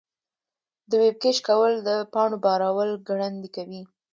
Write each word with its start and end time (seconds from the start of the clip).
د 0.89 0.91
ویب 1.01 1.15
کیش 1.23 1.37
کول 1.47 1.73
د 1.87 1.89
پاڼو 2.13 2.37
بارول 2.45 2.91
ګړندي 3.07 3.49
کوي. 3.55 3.81